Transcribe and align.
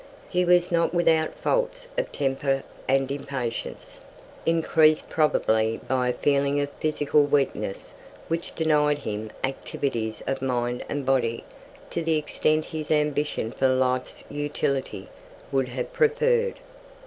He 0.29 0.43
was 0.45 0.71
not 0.71 0.95
without 0.95 1.35
faults 1.35 1.87
of 1.95 2.11
temper 2.11 2.63
and 2.87 3.11
impatience, 3.11 4.01
increased 4.47 5.11
probably 5.11 5.79
by 5.87 6.09
a 6.09 6.13
feeling 6.13 6.59
of 6.59 6.71
physical 6.79 7.23
weakness 7.25 7.93
which 8.27 8.55
denied 8.55 8.97
him 8.97 9.29
activities 9.43 10.23
of 10.25 10.41
mind 10.41 10.83
and 10.89 11.05
body 11.05 11.43
to 11.91 12.01
the 12.01 12.17
extent 12.17 12.65
his 12.65 12.89
ambition 12.89 13.51
for 13.51 13.67
life's 13.67 14.23
utility 14.27 15.07
would 15.51 15.67
have 15.69 15.93
preferred. 15.93 16.55